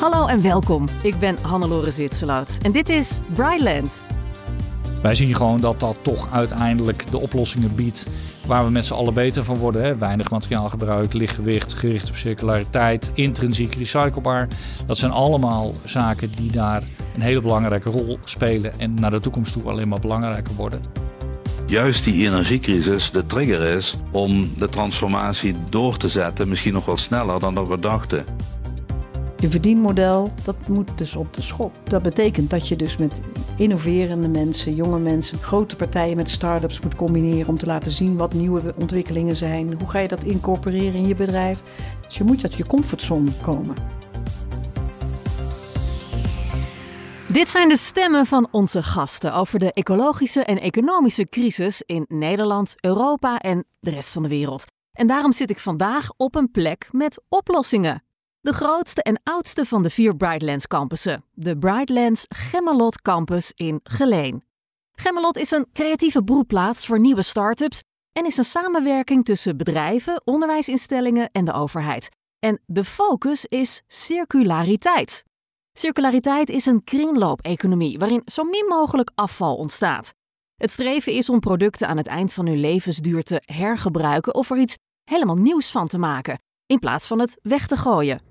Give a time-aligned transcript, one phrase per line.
[0.00, 0.88] Hallo en welkom.
[1.02, 4.06] Ik ben Hannelore Zwitserloot en dit is Brightlands.
[5.02, 8.06] Wij zien gewoon dat dat toch uiteindelijk de oplossingen biedt
[8.46, 9.84] waar we met z'n allen beter van worden.
[9.84, 9.98] Hè?
[9.98, 14.48] Weinig materiaalgebruik, lichtgewicht, gericht op circulariteit, intrinsiek recyclebaar.
[14.86, 16.82] Dat zijn allemaal zaken die daar
[17.14, 20.80] een hele belangrijke rol spelen en naar de toekomst toe alleen maar belangrijker worden.
[21.66, 26.96] Juist die energiecrisis de trigger is om de transformatie door te zetten, misschien nog wel
[26.96, 28.24] sneller dan dat we dachten.
[29.40, 31.80] Je verdienmodel, dat moet dus op de schop.
[31.84, 33.20] Dat betekent dat je dus met
[33.56, 38.34] innoverende mensen, jonge mensen, grote partijen met start-ups moet combineren om te laten zien wat
[38.34, 39.78] nieuwe ontwikkelingen zijn.
[39.78, 41.62] Hoe ga je dat incorporeren in je bedrijf?
[42.06, 43.74] Dus je moet uit je comfortzone komen.
[47.32, 52.74] Dit zijn de stemmen van onze gasten over de ecologische en economische crisis in Nederland,
[52.80, 54.64] Europa en de rest van de wereld.
[54.92, 58.02] En daarom zit ik vandaag op een plek met oplossingen.
[58.48, 64.44] De grootste en oudste van de vier Brightlands campussen, de Brightlands Gemmelot Campus in Geleen.
[64.92, 71.30] Gemmelot is een creatieve broedplaats voor nieuwe start-ups en is een samenwerking tussen bedrijven, onderwijsinstellingen
[71.32, 72.08] en de overheid.
[72.38, 75.24] En de focus is circulariteit.
[75.72, 80.12] Circulariteit is een kringloopeconomie waarin zo min mogelijk afval ontstaat.
[80.56, 84.58] Het streven is om producten aan het eind van hun levensduur te hergebruiken of er
[84.58, 88.27] iets helemaal nieuws van te maken, in plaats van het weg te gooien.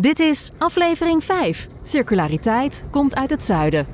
[0.00, 1.68] Dit is aflevering 5.
[1.82, 3.86] Circulariteit komt uit het zuiden.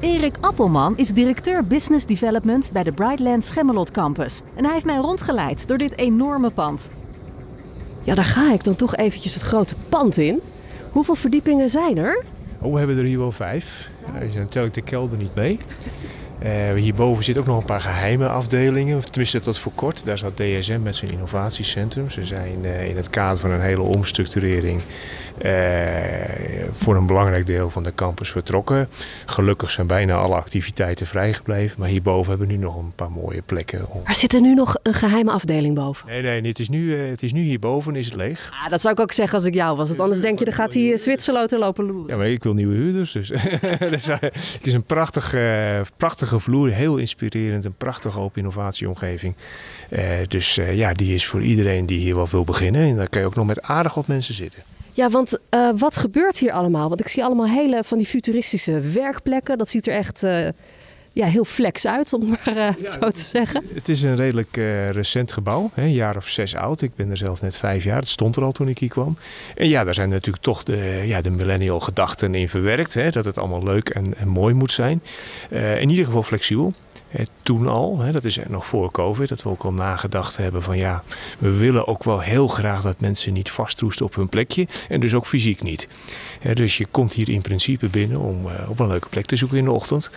[0.00, 4.40] Erik Appelman is directeur Business Development bij de Brightlands Gemmelot Campus.
[4.54, 6.90] En hij heeft mij rondgeleid door dit enorme pand.
[8.02, 10.40] Ja, daar ga ik dan toch eventjes het grote pand in.
[10.90, 12.24] Hoeveel verdiepingen zijn er?
[12.60, 13.90] Oh, we hebben er hier wel vijf.
[14.34, 15.58] Dan tel ik de kelder niet mee.
[16.42, 19.04] Uh, hierboven zitten ook nog een paar geheime afdelingen.
[19.04, 20.04] Tenminste, tot voor kort.
[20.04, 22.10] Daar zat DSM met zijn innovatiecentrum.
[22.10, 24.80] Ze zijn uh, in het kader van een hele omstructurering
[26.72, 28.88] voor een belangrijk deel van de campus vertrokken.
[29.26, 31.76] Gelukkig zijn bijna alle activiteiten vrijgebleven.
[31.78, 33.86] Maar hierboven hebben we nu nog een paar mooie plekken.
[34.04, 36.08] Maar zit er nu nog een geheime afdeling boven?
[36.08, 38.50] Nee, nee, het is nu, het is nu hierboven is het leeg.
[38.64, 39.88] Ah, dat zou ik ook zeggen als ik jou was.
[39.88, 42.08] Want anders denk je, dan gaat die Zwitserloten lopen loeren.
[42.08, 43.12] Ja, maar ik wil nieuwe huurders.
[43.12, 43.28] Dus
[43.78, 45.34] het is een prachtig,
[45.96, 46.70] prachtige vloer.
[46.70, 49.34] Heel inspirerend, een prachtige open innovatieomgeving.
[50.28, 52.82] Dus ja, die is voor iedereen die hier wel wil beginnen.
[52.82, 54.62] En daar kan je ook nog met aardig wat mensen zitten.
[54.98, 56.88] Ja, want uh, wat gebeurt hier allemaal?
[56.88, 59.58] Want ik zie allemaal hele van die futuristische werkplekken.
[59.58, 60.20] Dat ziet er echt
[61.12, 63.64] ja, heel flex uit, om maar ja, zo te zeggen.
[63.74, 64.56] Het is een redelijk
[64.90, 66.80] recent gebouw, hè, een jaar of zes oud.
[66.80, 69.16] Ik ben er zelf net vijf jaar, het stond er al toen ik hier kwam.
[69.54, 72.94] En ja, daar zijn natuurlijk toch de, ja, de millennial gedachten in verwerkt.
[72.94, 75.02] Hè, dat het allemaal leuk en, en mooi moet zijn.
[75.78, 76.74] In ieder geval flexibel.
[77.08, 80.62] Hè, toen al, hè, dat is nog voor COVID, dat we ook al nagedacht hebben
[80.62, 81.02] van ja,
[81.38, 85.14] we willen ook wel heel graag dat mensen niet vastroesten op hun plekje en dus
[85.14, 85.88] ook fysiek niet.
[86.40, 89.36] Hè, dus je komt hier in principe binnen om uh, op een leuke plek te
[89.36, 90.10] zoeken in de ochtend.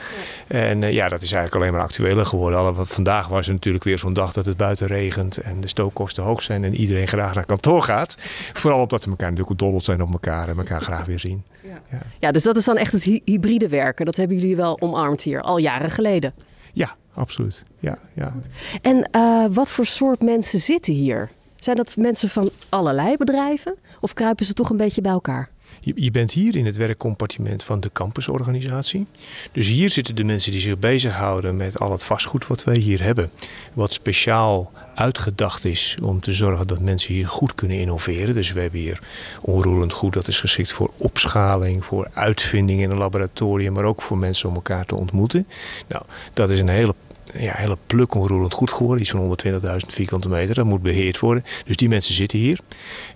[0.47, 0.57] Ja.
[0.57, 2.59] En uh, ja, dat is eigenlijk alleen maar actueler geworden.
[2.59, 6.23] Alle, vandaag was het natuurlijk weer zo'n dag dat het buiten regent en de stookkosten
[6.23, 8.17] hoog zijn en iedereen graag naar kantoor gaat.
[8.53, 11.43] Vooral omdat we elkaar natuurlijk doddeld zijn op elkaar en elkaar graag weer zien.
[11.63, 11.81] Ja.
[11.91, 12.01] Ja.
[12.19, 14.05] ja, dus dat is dan echt het hy hybride werken.
[14.05, 16.33] Dat hebben jullie wel omarmd hier, al jaren geleden.
[16.73, 17.63] Ja, absoluut.
[17.79, 18.33] Ja, ja.
[18.81, 21.29] En uh, wat voor soort mensen zitten hier?
[21.55, 25.49] Zijn dat mensen van allerlei bedrijven of kruipen ze toch een beetje bij elkaar?
[25.83, 29.05] Je, bent hier in het werkcompartiment van de campusorganisatie.
[29.51, 33.03] Dus hier zitten de mensen die zich bezighouden met al het vastgoed wat wij hier
[33.03, 33.29] hebben.
[33.73, 38.35] Wat speciaal uitgedacht is om te zorgen dat mensen hier goed kunnen innoveren.
[38.35, 38.99] Dus we hebben hier
[39.41, 44.17] onroerend goed dat is geschikt voor opschaling, voor uitvinding in een laboratorium, maar ook voor
[44.17, 45.47] mensen om elkaar te ontmoeten.
[45.87, 46.03] Nou,
[46.33, 46.95] dat is een hele
[47.37, 49.01] ja, hele pluk onroerend goed geworden.
[49.01, 50.55] Iets van 120.000 vierkante meter.
[50.55, 51.45] Dat moet beheerd worden.
[51.65, 52.59] Dus die mensen zitten hier.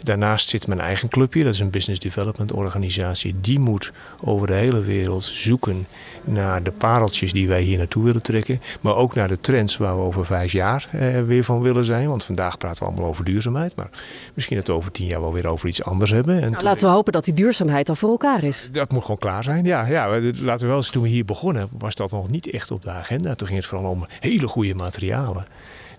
[0.04, 1.44] Daarnaast zit mijn eigen clubje.
[1.44, 3.36] Dat is een business development organisatie.
[3.42, 3.92] Die moet
[4.24, 5.88] over de hele wereld zoeken
[6.24, 8.62] naar de pareltjes die wij hier naartoe willen trekken.
[8.82, 12.08] Maar ook naar de trends waar we over vijf jaar eh, weer van willen zijn.
[12.08, 13.76] Want vandaag praten we allemaal over duurzaamheid.
[13.76, 13.90] Maar
[14.34, 16.42] misschien dat we over tien jaar wel weer over iets anders hebben.
[16.42, 18.70] En nou, laten we hopen dat die duurzaamheid dan voor elkaar is.
[18.72, 19.66] Dat moet gewoon klaar zijn.
[19.66, 22.72] Ja, ja laten we wel eens, toen we hier begonnen, was dat nog niet echt
[22.72, 23.36] op de agenda.
[23.36, 25.46] Toen ging het vooral om hele goede materialen.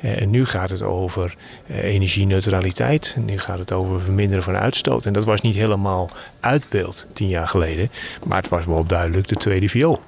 [0.00, 1.34] En nu gaat het over
[1.70, 3.12] energieneutraliteit.
[3.16, 5.06] En nu gaat het over verminderen van uitstoot.
[5.06, 6.10] En dat was niet helemaal
[6.40, 7.90] uitbeeld tien jaar geleden.
[8.24, 10.02] Maar het was wel duidelijk de tweede viool.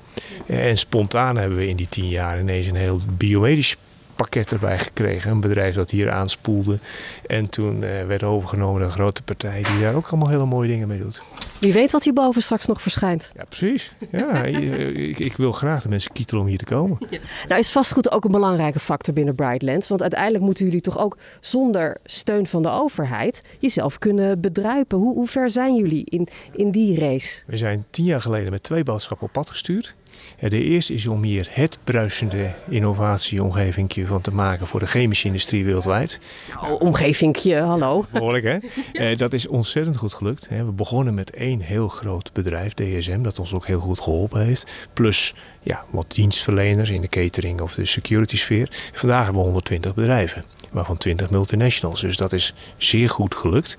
[0.47, 3.77] En spontaan hebben we in die tien jaar ineens een heel biomedisch
[4.19, 5.31] pakket erbij gekregen.
[5.31, 6.79] Een bedrijf dat hier aanspoelde.
[7.27, 10.69] En toen uh, werd overgenomen door een grote partij die daar ook allemaal hele mooie
[10.69, 11.23] dingen mee doet.
[11.59, 13.31] Wie weet wat hierboven straks nog verschijnt.
[13.37, 13.93] Ja, precies.
[14.11, 16.99] Ja, ik, ik, wil graag de mensen kietelen om hier te komen.
[17.49, 19.89] Nou is vastgoed ook een belangrijke factor binnen Brightlands.
[19.89, 24.99] Want uiteindelijk moeten jullie toch ook zonder steun van de overheid jezelf kunnen bedruipen.
[24.99, 27.43] Hoe, hoe ver zijn jullie in, in die race?
[27.47, 29.95] We zijn tien jaar geleden met twee boodschappen op pad gestuurd.
[30.41, 35.65] De eerste is om hier het bruisende innovatieomgeving van te maken voor de chemische industrie
[35.65, 36.21] wereldwijd.
[36.61, 38.05] Oh, omgevingje, hallo.
[38.13, 38.59] Behoorlijk hè.
[38.93, 40.49] Eh, dat is ontzettend goed gelukt.
[40.49, 44.71] We begonnen met één heel groot bedrijf, DSM, dat ons ook heel goed geholpen heeft.
[44.93, 48.91] Plus ja, wat dienstverleners in de catering of de security sfeer.
[48.93, 52.01] Vandaag hebben we 120 bedrijven, waarvan 20 multinationals.
[52.01, 53.77] Dus dat is zeer goed gelukt.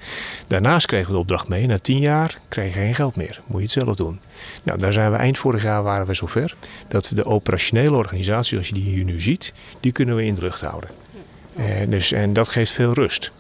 [0.48, 1.68] Daarnaast kregen we de opdracht mee.
[1.68, 3.42] Na 10 jaar krijg je geen geld meer.
[3.46, 4.20] Moet je het zelf doen.
[4.64, 6.56] Nou, daar zijn we eind vorig jaar waren we zover
[6.88, 10.36] dat we de operationele organisatie, zoals je die hier nu ziet, die kunnen we in
[10.36, 10.90] de lucht houden.
[11.56, 13.32] En, eh, dus, en dat geeft veel rust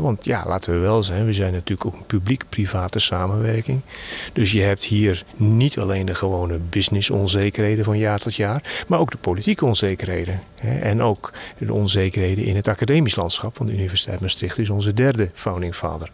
[0.00, 3.80] want ja, laten we wel zijn, we zijn natuurlijk ook een publiek-private samenwerking.
[4.32, 9.10] Dus je hebt hier niet alleen de gewone business-onzekerheden van jaar tot jaar, maar ook
[9.10, 10.40] de politieke onzekerheden.
[10.80, 15.30] En ook de onzekerheden in het academisch landschap, want de Universiteit Maastricht is onze derde
[15.34, 16.10] founding father.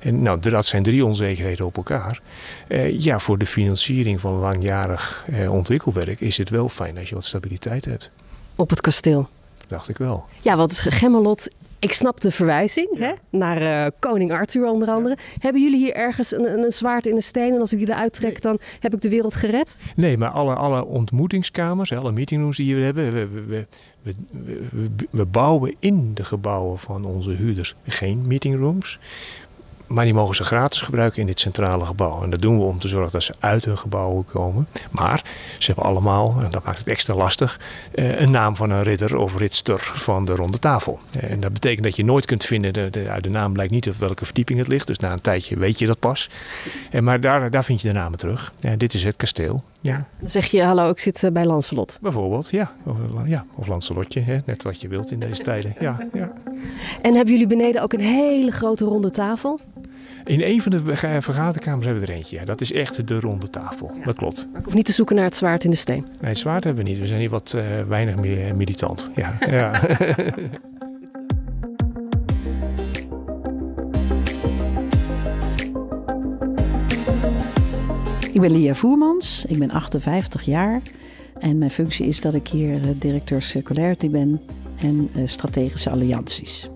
[0.00, 2.20] En nou, dat zijn drie onzekerheden op elkaar.
[2.68, 7.14] Eh, ja, voor de financiering van langjarig eh, ontwikkelwerk is het wel fijn als je
[7.14, 8.10] wat stabiliteit hebt.
[8.54, 9.28] Op het kasteel
[9.68, 10.24] dacht ik wel.
[10.42, 11.48] Ja, want Gemmelot
[11.80, 15.16] ik snap de verwijzing hè, naar uh, koning Arthur onder andere.
[15.38, 18.12] Hebben jullie hier ergens een, een, zwaard in de steen en als ik die eruit
[18.12, 19.78] trek, dan heb ik de wereld gered?
[19.96, 23.66] Nee, maar alle, alle ontmoetingskamers, alle meetingrooms die we hebben, we, we,
[24.02, 28.98] we, we, bouwen in de gebouwen van onze huurders geen meetingrooms.
[29.90, 32.22] Maar die mogen ze gratis gebruiken in dit centrale gebouw.
[32.22, 34.68] En dat doen we om te zorgen dat ze uit hun gebouwen komen.
[34.90, 35.24] Maar
[35.58, 37.60] ze hebben allemaal, en dat maakt het extra lastig,
[37.94, 41.00] eh, een naam van een ridder of ritster van de ronde tafel.
[41.20, 43.88] En dat betekent dat je nooit kunt vinden, de, de, uit de naam blijkt niet
[43.88, 44.86] op welke verdieping het ligt.
[44.86, 46.30] Dus na een tijdje weet je dat pas.
[46.90, 48.52] En maar daar, daar vind je de namen terug.
[48.76, 49.62] Dit is het kasteel.
[49.80, 50.06] Ja.
[50.18, 51.98] Dan zeg je, hallo, ik zit eh, bij Lancelot.
[52.00, 52.72] Bijvoorbeeld, ja.
[52.84, 53.44] Of, ja.
[53.54, 54.38] of Lancelotje, hè?
[54.44, 55.74] net wat je wilt in deze tijden.
[55.80, 56.32] Ja, ja.
[57.02, 59.60] En hebben jullie beneden ook een hele grote ronde tafel?
[60.24, 60.80] In een van de
[61.20, 62.36] vergaderkamers hebben we er eentje.
[62.36, 62.44] Ja.
[62.44, 63.92] Dat is echt de ronde tafel.
[64.02, 64.48] Dat klopt.
[64.50, 66.06] Maar ik hoef niet te zoeken naar het zwaard in de steen.
[66.20, 66.98] Nee, het zwaard hebben we niet.
[66.98, 68.16] We zijn hier wat uh, weinig
[68.54, 69.10] militant.
[69.14, 69.34] Ja.
[69.50, 69.88] ja.
[78.32, 80.80] Ik ben Lia Voermans, ik ben 58 jaar
[81.38, 84.40] en mijn functie is dat ik hier eh, directeur circularity ben
[84.80, 86.70] en strategische allianties.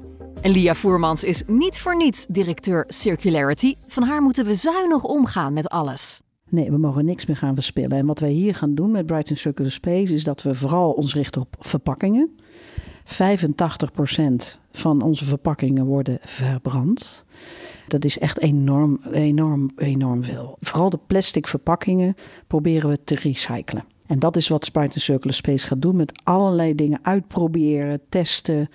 [0.44, 3.74] En Lia Voermans is niet voor niets directeur Circularity.
[3.86, 6.20] Van haar moeten we zuinig omgaan met alles.
[6.48, 7.98] Nee, we mogen niks meer gaan verspillen.
[7.98, 11.14] En wat wij hier gaan doen met Brighton Circular Space is dat we vooral ons
[11.14, 12.30] richten op verpakkingen.
[13.04, 13.14] 85%
[14.72, 17.24] van onze verpakkingen worden verbrand.
[17.88, 20.56] Dat is echt enorm, enorm, enorm veel.
[20.60, 22.14] Vooral de plastic verpakkingen
[22.46, 23.84] proberen we te recyclen.
[24.06, 28.68] En dat is wat Spartan Circular Space gaat doen met allerlei dingen uitproberen, testen.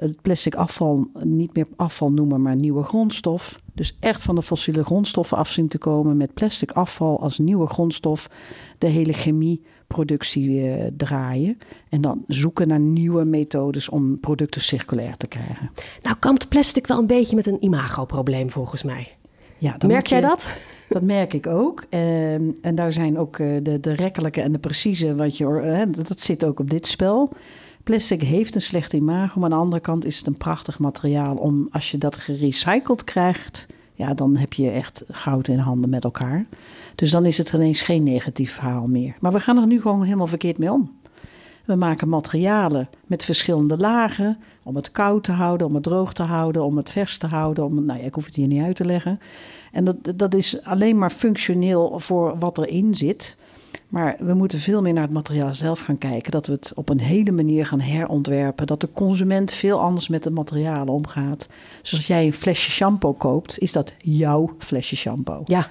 [0.00, 3.60] Het plastic afval niet meer afval noemen, maar nieuwe grondstof.
[3.74, 7.66] Dus echt van de fossiele grondstoffen af zien te komen met plastic afval als nieuwe
[7.66, 8.30] grondstof.
[8.78, 11.58] De hele chemie productie uh, draaien.
[11.88, 15.70] En dan zoeken naar nieuwe methodes om producten circulair te krijgen.
[16.02, 19.16] Nou kampt plastic wel een beetje met een imagoprobleem volgens mij.
[19.58, 20.50] Ja, Merk jij dat?
[20.88, 21.84] Dat merk ik ook.
[21.88, 26.20] En, en daar zijn ook eh, de, de rekkelijke en de precieze, wat je, dat
[26.20, 27.32] zit ook op dit spel.
[27.82, 31.36] Plastic heeft een slecht imago, maar aan de andere kant is het een prachtig materiaal
[31.36, 36.04] om als je dat gerecycled krijgt, ja, dan heb je echt goud in handen met
[36.04, 36.46] elkaar.
[36.94, 39.14] Dus dan is het ineens geen negatief verhaal meer.
[39.20, 40.98] Maar we gaan er nu gewoon helemaal verkeerd mee om.
[41.64, 46.22] We maken materialen met verschillende lagen om het koud te houden, om het droog te
[46.22, 47.64] houden, om het vers te houden.
[47.64, 49.20] Om, nou ja, ik hoef het hier niet uit te leggen.
[49.72, 53.36] En dat, dat is alleen maar functioneel voor wat erin zit.
[53.90, 56.30] Maar we moeten veel meer naar het materiaal zelf gaan kijken.
[56.30, 58.66] Dat we het op een hele manier gaan herontwerpen.
[58.66, 61.48] Dat de consument veel anders met de materialen omgaat.
[61.80, 65.42] Dus als jij een flesje shampoo koopt, is dat jouw flesje shampoo.
[65.44, 65.70] Ja.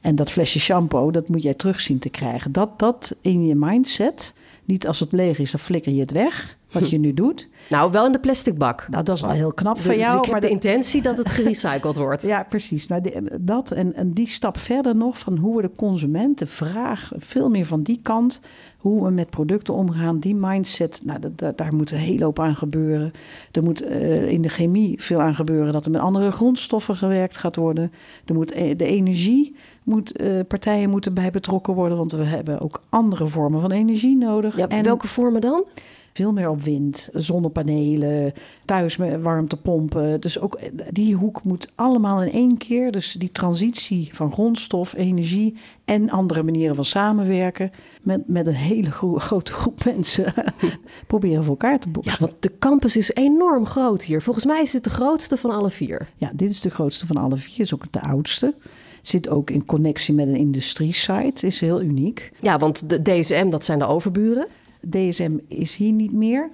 [0.00, 2.52] En dat flesje shampoo, dat moet jij terug zien te krijgen.
[2.52, 4.34] Dat, dat in je mindset,
[4.64, 7.48] niet als het leeg is, dan flikker je het weg wat je nu doet.
[7.68, 8.86] Nou, wel in de plastic bak.
[8.90, 10.18] Nou, dat is al heel knap van jou.
[10.18, 12.22] Dus ik heb de, intentie dat het gerecycled wordt.
[12.22, 12.86] ja, precies.
[12.86, 13.00] Maar
[13.40, 17.50] dat en, en die stap verder nog van hoe we de consument, de vraag, veel
[17.50, 18.40] meer van die kant,
[18.80, 21.18] hoe we met producten omgaan, die mindset, nou,
[21.54, 23.12] daar moet een hele hoop aan gebeuren.
[23.52, 27.36] Er moet uh, in de chemie veel aan gebeuren, dat er met andere grondstoffen gewerkt
[27.36, 27.92] gaat worden.
[28.24, 32.60] Er moet e-, de energie, moet, uh, partijen moeten bij betrokken worden, want we hebben
[32.60, 34.56] ook andere vormen van energie nodig.
[34.56, 35.64] Ja, en welke vormen dan?
[36.12, 38.32] Veel meer op wind, zonnepanelen,
[38.64, 40.20] thuis met warmtepompen.
[40.20, 40.58] Dus ook
[40.90, 42.92] die hoek moet allemaal in één keer.
[42.92, 47.70] Dus die transitie van grondstof, energie en andere manieren van samenwerken
[48.02, 50.34] met, met een hele grote groep mensen
[51.06, 52.12] proberen voor elkaar te boeken.
[52.12, 54.22] Ja, want de campus is enorm groot hier.
[54.22, 56.08] Volgens mij is dit de grootste van alle vier.
[56.16, 58.54] Ja, dit is de grootste van alle vier, is ook de oudste.
[59.02, 62.32] Zit ook in connectie met een industriesite, is heel uniek.
[62.40, 64.46] Ja, want de DSM, dat zijn de overburen.
[64.88, 66.50] DSM is hier niet meer.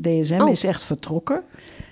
[0.00, 0.50] DSM Oh.
[0.50, 1.42] is echt vertrokken.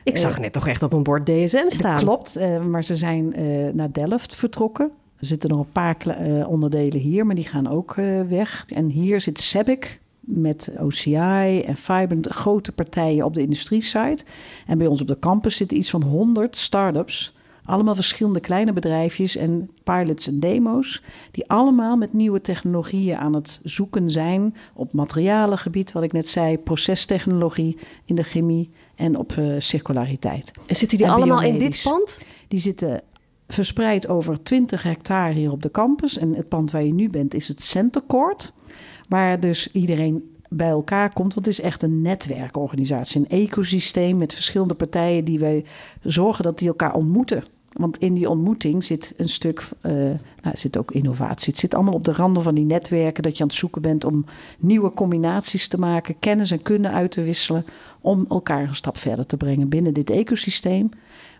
[0.05, 1.99] Ik zag net toch echt op een bord DSM staan.
[1.99, 4.91] Klopt, eh, maar ze zijn eh, naar Delft vertrokken.
[5.19, 8.65] Er zitten nog een paar eh, onderdelen hier, maar die gaan ook eh, weg.
[8.69, 11.77] En hier zit Sebic met OCI en
[12.21, 14.25] de grote partijen op de industriesite.
[14.67, 17.37] En bij ons op de campus zitten iets van 100 start-ups.
[17.69, 21.03] Allemaal verschillende kleine bedrijfjes en pilots en demo's.
[21.31, 24.55] Die allemaal met nieuwe technologieën aan het zoeken zijn.
[24.75, 30.53] Op materialengebied, wat ik net zei, procestechnologie in de chemie en op eh, circulariteit.
[30.67, 32.19] En zitten die En allemaal in dit pand?
[32.49, 33.03] Die zitten
[33.49, 36.19] verspreid over 20 hectare hier op de campus.
[36.19, 38.53] En het pand waar je nu bent is het Center Court.
[39.09, 41.35] Waar dus iedereen bij elkaar komt.
[41.35, 43.21] Want het is echt een netwerkorganisatie.
[43.21, 45.65] Een ecosysteem met verschillende partijen die wij
[46.03, 47.45] zorgen dat die elkaar ontmoeten.
[47.79, 49.93] Want in die ontmoeting zit een stuk, eh
[50.43, 51.49] nou, zit ook innovatie.
[51.53, 53.23] Het zit allemaal op de randen van die netwerken.
[53.23, 54.25] Dat je aan het zoeken bent om
[54.59, 57.65] nieuwe combinaties te maken, kennis en kunde uit te wisselen.
[58.01, 60.89] Om elkaar een stap verder te brengen binnen dit ecosysteem,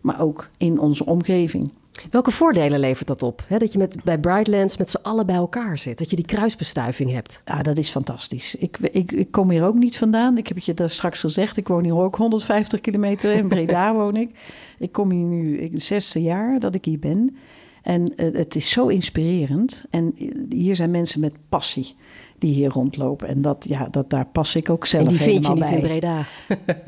[0.03, 1.71] maar ook in onze omgeving.
[2.11, 3.45] Welke voordelen levert dat op?
[3.49, 5.99] Dat je met, bij Brightlands met z'n allen bij elkaar zit.
[5.99, 7.43] Dat je die kruisbestuiving hebt.
[7.45, 8.55] Ja, dat is fantastisch.
[8.55, 10.39] Ik, ik, ik kom hier ook niet vandaan.
[10.39, 11.57] Ik heb het je daar straks gezegd.
[11.57, 13.33] Ik woon hier ook 150 kilometer.
[13.33, 14.31] In Breda woon ik.
[14.79, 17.37] Ik kom hier nu in het zesde jaar dat ik hier ben.
[17.83, 19.85] En eh, het is zo inspirerend.
[19.91, 21.97] En eh, hier zijn mensen met passie
[22.39, 23.29] die hier rondlopen.
[23.29, 25.81] En dat, ja, dat, daar pas ik ook zelf En die vind je helemaal niet
[25.81, 25.91] bij.
[25.91, 26.25] in Breda.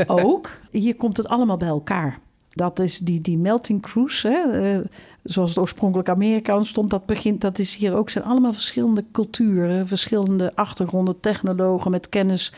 [0.25, 0.61] ook.
[0.71, 2.21] Hier komt het allemaal bij elkaar.
[2.55, 4.81] Dat is die, die melting cruise, hè, eh,
[5.23, 6.91] zoals het oorspronkelijk Amerika ontstond.
[6.91, 8.11] Dat, begint, dat is hier ook.
[8.11, 12.53] zijn allemaal verschillende culturen, verschillende achtergronden, technologen met kennis.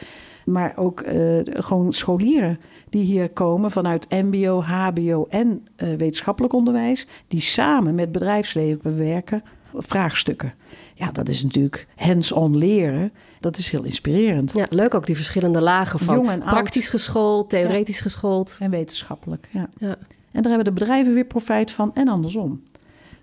[0.44, 2.58] Maar ook eh, gewoon scholieren
[2.88, 7.06] die hier komen vanuit MBO, HBO en eh, wetenschappelijk onderwijs.
[7.28, 9.42] Die samen met bedrijfsleven bewerken
[9.74, 10.54] vraagstukken.
[10.94, 13.12] Ja, dat is natuurlijk hands-on leren.
[13.42, 14.52] Dat is heel inspirerend.
[14.54, 16.50] Ja, leuk ook die verschillende lagen van Jong en oud.
[16.50, 18.56] praktisch geschoold, theoretisch geschoold.
[18.60, 19.68] En wetenschappelijk, ja.
[19.78, 19.96] Ja.
[20.32, 22.62] En daar hebben de bedrijven weer profijt van en andersom.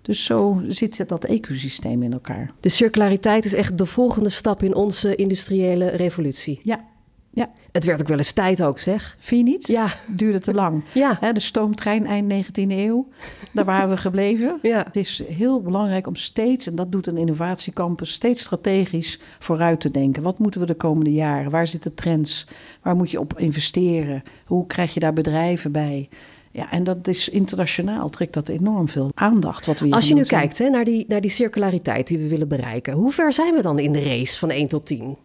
[0.02, 2.50] Dus zo zit dat ecosysteem in elkaar.
[2.60, 6.60] De circulariteit is echt de volgende stap in onze industriële revolutie.
[6.62, 6.84] Ja,
[7.32, 7.50] ja.
[7.72, 9.16] Het werd ook wel eens tijd ook, zeg.
[9.18, 9.66] Vind je niet?
[9.66, 10.84] Ja, Duurde te lang.
[10.92, 13.08] ja, Hè, de stoomtrein eind 19e eeuw,
[13.52, 14.58] daar waren we gebleven.
[14.62, 14.82] ja.
[14.86, 19.90] Het is heel belangrijk om steeds, en dat doet een innovatiecampus, steeds strategisch vooruit te
[19.90, 20.22] denken.
[20.22, 21.50] Wat moeten we de komende jaren?
[21.50, 22.46] Waar zitten trends?
[22.82, 24.22] Waar moet je op investeren?
[24.46, 26.08] Hoe krijg je daar bedrijven bij?
[26.52, 29.66] Ja, en dat is internationaal, trekt dat enorm veel aandacht.
[29.66, 32.28] Wat we hier Als je nu kijkt hè, naar, die, naar die circulariteit die we
[32.28, 35.16] willen bereiken, hoe ver zijn we dan in de race van 1 tot 10?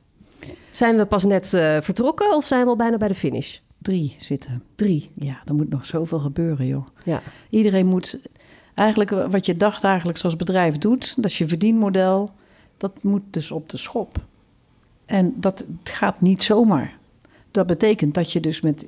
[0.75, 3.58] Zijn we pas net eh, vertrokken of zijn we al bijna bij de finish?
[3.77, 4.63] Drie zitten.
[4.75, 5.10] Drie.
[5.13, 6.88] Ja, er moet nog zoveel gebeuren, joh.
[7.03, 7.22] Ja.
[7.50, 8.20] Iedereen moet
[8.74, 12.32] eigenlijk wat je dagdagelijks als bedrijf doet, dat is je verdienmodel,
[12.77, 14.25] dat moet dus op de schop.
[15.05, 16.98] En dat gaat niet zomaar.
[17.51, 18.88] Dat betekent dat je dus met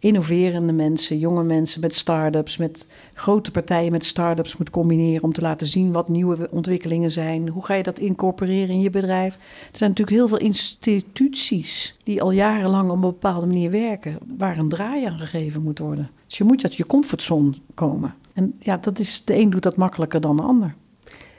[0.00, 5.40] innoverende mensen, jonge mensen, met start-ups, met grote partijen met start-ups moet combineren om te
[5.40, 7.48] laten zien wat nieuwe ontwikkelingen zijn.
[7.48, 9.34] Hoe ga je dat incorporeren in je bedrijf?
[9.34, 14.58] Er zijn natuurlijk heel veel instituties die al jarenlang op een bepaalde manier werken, waar
[14.58, 16.10] een draai aan gegeven moet worden.
[16.26, 18.14] Dus je moet uit je comfortzone komen.
[18.32, 20.74] En ja, dat is, de een doet dat makkelijker dan de ander.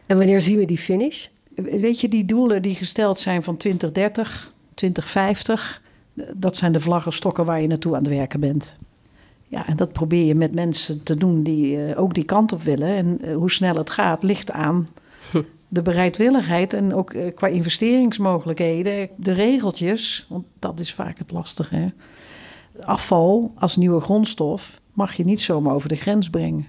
[0.05, 1.27] En wanneer zien we die finish?
[1.55, 5.80] Weet je, die doelen die gesteld zijn van 2030, 2050,
[6.13, 8.75] dat zijn de vlaggenstokken waar je naartoe aan het werken bent.
[9.47, 12.61] Ja, en dat probeer je met mensen te doen die eh, ook die kant op
[12.61, 12.87] willen.
[12.87, 14.87] En eh, hoe snel het gaat, ligt aan
[15.67, 21.75] de bereidwilligheid en ook eh, qua investeringsmogelijkheden, de regeltjes, want dat is vaak het lastige.
[21.75, 21.87] Hè?
[22.81, 26.67] Afval als nieuwe grondstof mag je niet zomaar over de grens brengen.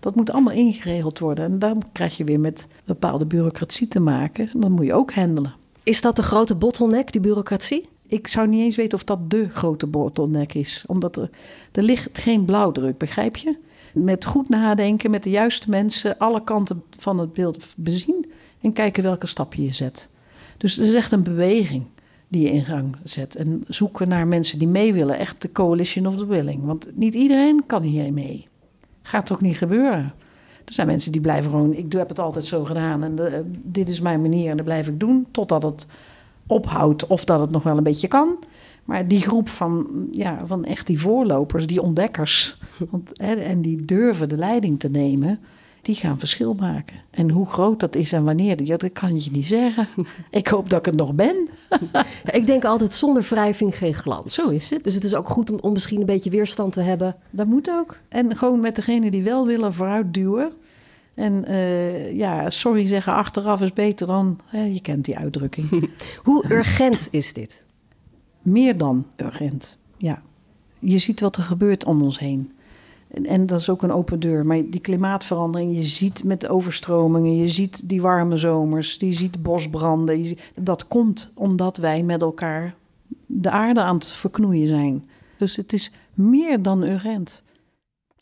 [0.00, 1.44] Dat moet allemaal ingeregeld worden.
[1.44, 4.50] En dan krijg je weer met bepaalde bureaucratie te maken.
[4.52, 5.54] En dan moet je ook handelen.
[5.82, 7.88] Is dat de grote bottleneck, die bureaucratie?
[8.08, 10.84] Ik zou niet eens weten of dat de grote bottleneck is.
[10.86, 11.30] Omdat er,
[11.72, 13.56] er ligt geen blauwdruk, begrijp je?
[13.94, 18.26] Met goed nadenken, met de juiste mensen, alle kanten van het beeld bezien.
[18.60, 20.08] En kijken welke stap je zet.
[20.56, 21.84] Dus het is echt een beweging
[22.28, 23.36] die je in gang zet.
[23.36, 25.18] En zoeken naar mensen die mee willen.
[25.18, 26.64] Echt de coalition of the willing.
[26.64, 28.46] Want niet iedereen kan hier mee.
[29.02, 30.12] Gaat toch niet gebeuren?
[30.64, 31.74] Er zijn mensen die blijven gewoon...
[31.74, 33.18] Ik heb het altijd zo gedaan en
[33.62, 35.26] dit is mijn manier en dat blijf ik doen...
[35.30, 35.86] totdat het
[36.48, 38.36] ophoudt of dat het nog wel een beetje kan.
[38.84, 42.58] Maar die groep van, ja, van echt die voorlopers, die ontdekkers,
[42.90, 45.40] want, hè, en die durven de leiding te nemen,
[45.82, 46.96] die gaan verschil maken.
[47.10, 49.88] En hoe groot dat is en wanneer, ja, dat kan je niet zeggen.
[50.30, 51.48] Ik hoop dat ik het nog ben.
[52.38, 54.34] ik denk altijd zonder wrijving geen glans.
[54.34, 54.84] Zo is het.
[54.84, 57.16] Dus het is ook goed om, om misschien een beetje weerstand te hebben.
[57.30, 57.96] Dat moet ook.
[58.08, 60.52] En gewoon met degene die wel willen vooruit duwen.
[61.18, 65.90] En uh, ja, sorry zeggen achteraf is beter dan, hè, je kent die uitdrukking.
[66.24, 67.66] Hoe urgent is dit?
[68.42, 70.22] Meer dan urgent, ja.
[70.78, 72.52] Je ziet wat er gebeurt om ons heen.
[73.08, 74.46] En, en, dat is ook een open deur.
[74.46, 80.24] Maar die klimaatverandering, je ziet met overstromingen, je ziet die warme zomers, je ziet bosbranden.
[80.24, 82.74] Je dat komt omdat wij met elkaar
[83.26, 85.04] de aarde aan het verknoeien zijn.
[85.36, 87.42] Dus het is meer dan urgent.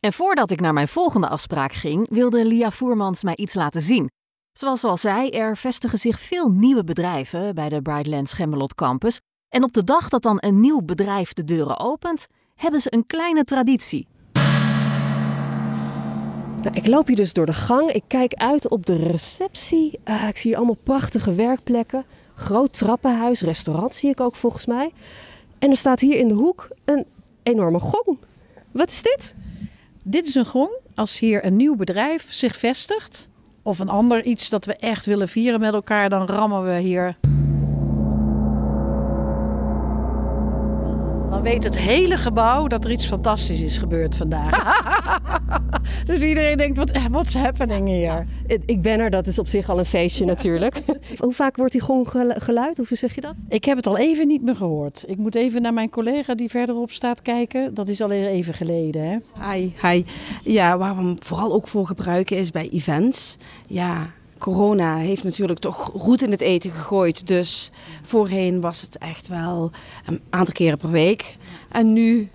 [0.01, 4.11] En voordat ik naar mijn volgende afspraak ging, wilde Lia Voermans mij iets laten zien.
[4.53, 9.21] Zoals al zei, er vestigen zich veel nieuwe bedrijven bij de Brightlands Gemmelot Campus.
[9.49, 13.07] En op de dag dat dan een nieuw bedrijf de deuren opent, hebben ze een
[13.07, 14.07] kleine traditie.
[16.63, 17.91] Nou, ik loop hier dus door de gang.
[17.91, 20.01] Ik kijk uit op de receptie.
[20.05, 22.05] Uh, ik zie hier allemaal prachtige werkplekken.
[22.35, 24.93] Groot trappenhuis, restaurant zie ik ook volgens mij.
[25.59, 27.07] En er staat hier in de hoek een
[27.43, 28.19] enorme gong.
[28.73, 29.35] Wat is dit?
[30.09, 30.71] Dit is een gong.
[30.95, 33.31] Als hier een nieuw bedrijf zich vestigt,
[33.63, 37.17] of een ander iets dat we echt willen vieren met elkaar, dan rammen we hier
[41.37, 44.83] dan weet het hele gebouw dat er iets fantastisch is gebeurd vandaag.
[46.07, 48.27] dus iedereen denkt, wat what's happening hier?
[48.67, 50.83] Ik ben er, dat is op zich al een feestje natuurlijk.
[51.19, 52.77] Hoe vaak wordt die gong geluid?
[52.77, 53.35] Hoe zeg je dat?
[53.49, 55.05] Ik heb het al even niet meer gehoord.
[55.07, 57.75] Ik moet even naar mijn collega die verderop staat kijken.
[57.75, 59.03] Dat is al even geleden.
[59.03, 59.17] Hè?
[59.51, 60.05] Hi, hi.
[60.43, 63.37] Ja, waar we hem vooral ook voor gebruiken is bij events.
[63.67, 64.07] Ja,
[64.39, 67.27] corona heeft natuurlijk toch roet in het eten gegooid.
[67.27, 67.71] Dus
[68.03, 69.71] voorheen was het echt wel
[70.07, 71.37] een aantal keren per week.
[71.71, 72.29] En nu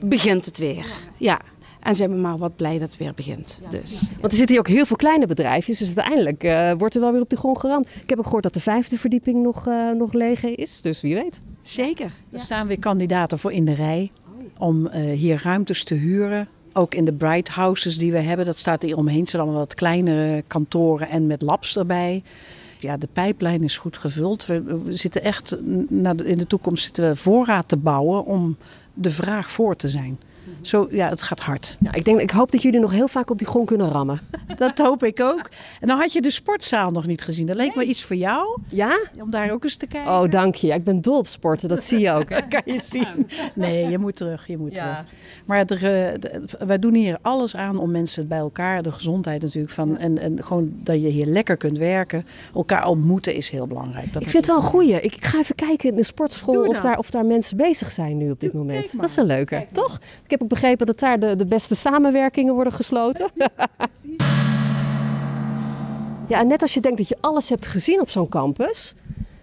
[0.00, 0.86] begint het weer.
[1.16, 1.40] Ja.
[1.80, 3.58] En zijn we maar wat blij dat het weer begint.
[3.70, 4.02] Dus.
[4.20, 5.78] Want er zitten hier ook heel veel kleine bedrijfjes.
[5.78, 7.88] Dus uiteindelijk uh, wordt er wel weer op de grond geramd.
[8.02, 10.80] Ik heb ook gehoord dat de vijfde verdieping nog, uh, nog leeg is.
[10.80, 11.40] Dus wie weet.
[11.62, 12.12] Zeker.
[12.32, 14.10] Er staan weer kandidaten voor in de rij.
[14.58, 18.58] Om uh, hier ruimtes te huren ook in de Bright Houses die we hebben, dat
[18.58, 19.26] staat hier omheen.
[19.26, 22.22] Zijn allemaal wat kleinere kantoren en met labs erbij.
[22.78, 24.46] Ja, de pijplijn is goed gevuld.
[24.46, 28.56] We, zitten echt, in de toekomst zitten we voorraad te bouwen om
[28.94, 30.18] de vraag voor te zijn.
[30.60, 31.76] Zo, ja, het gaat hard.
[31.78, 34.20] Nou, ik, denk, ik hoop dat jullie nog heel vaak op die grond kunnen rammen.
[34.56, 35.50] Dat hoop ik ook.
[35.80, 37.46] En dan had je de sportzaal nog niet gezien.
[37.46, 38.60] Dat leek me iets voor jou.
[38.68, 38.98] Ja?
[39.20, 40.12] Om daar ook eens te kijken.
[40.12, 40.72] Oh, dank je.
[40.72, 41.68] Ik ben dol op sporten.
[41.68, 42.28] Dat zie je ook.
[42.28, 42.40] Hè?
[42.58, 43.28] kan je zien.
[43.54, 44.46] Nee, je moet terug.
[44.46, 45.04] Je moet terug.
[45.44, 46.18] Maar er,
[46.66, 50.44] wij doen hier alles aan om mensen bij elkaar, de gezondheid natuurlijk, van, en, en
[50.44, 52.26] gewoon dat je hier lekker kunt werken.
[52.54, 54.12] Elkaar ontmoeten is heel belangrijk.
[54.12, 55.00] Dat ik vind het wel een goeie.
[55.00, 58.30] Ik, ga even kijken in de sportschool of daar, of daar mensen bezig zijn nu
[58.30, 58.96] op dit moment.
[58.96, 60.00] Dat is een leuke, toch?
[60.24, 63.28] Ik heb ook begrepen dat daar de, de beste samenwerkingen worden gesloten.
[66.28, 68.94] ja, en net als je denkt dat je alles hebt gezien op zo'n campus,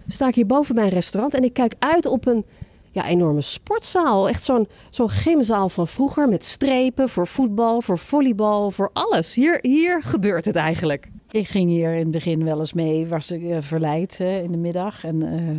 [0.08, 2.44] sta ik hier boven mijn restaurant en ik kijk uit op een
[2.90, 4.28] ja, enorme sportzaal.
[4.28, 9.34] Echt zo'n zo'n gymzaal van vroeger met strepen voor voetbal, voor volleybal, voor alles.
[9.34, 11.08] Hier, hier gebeurt het eigenlijk.
[11.30, 14.52] Ik ging hier in het begin wel eens mee, was ik uh, verleid hè, in
[14.52, 15.04] de middag.
[15.04, 15.50] En uh,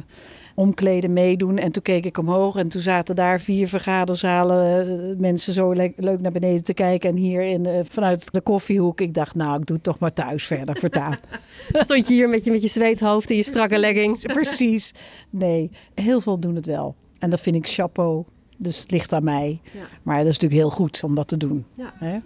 [0.59, 1.57] omkleden, meedoen.
[1.57, 5.93] En toen keek ik omhoog en toen zaten daar vier vergaderzalen uh, mensen zo le
[5.95, 7.09] leuk naar beneden te kijken.
[7.09, 10.45] En hier in, vanuit de koffiehoek, ik dacht nou, ik doe het toch maar thuis
[10.45, 11.17] verder voortaan.
[11.71, 14.23] Stond je hier met je, met je zweethoofd en je strakke leggings?
[14.39, 14.93] Precies.
[15.29, 16.95] Nee, heel veel doen het wel.
[17.19, 18.23] En dat vind ik chapeau.
[18.57, 19.59] Dus het ligt aan mij.
[19.73, 19.87] Ja.
[20.03, 21.65] Maar dat is natuurlijk heel goed om dat te doen.
[21.73, 21.93] Ja.
[21.95, 22.17] Hè?